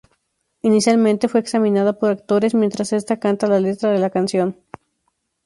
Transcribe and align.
Inicialmente 0.63 1.27
fue 1.27 1.41
examinada 1.41 1.93
por 1.93 2.09
actores 2.09 2.55
mientras 2.55 2.91
esta 2.91 3.19
canta 3.19 3.45
la 3.45 3.59
letra 3.59 3.91
de 3.91 3.99
la 3.99 4.09
canción. 4.09 4.57